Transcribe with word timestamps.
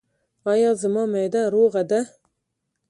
ایا 0.51 0.71
زما 0.81 1.03
معده 1.13 1.41
روغه 1.53 1.83
ده؟ 1.89 2.01